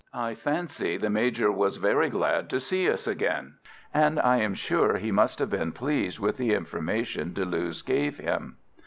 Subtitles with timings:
[0.15, 3.59] I fancy the Major was very glad to see us again,
[3.93, 8.57] and I am sure he must have been pleased with the information Deleuze gave him.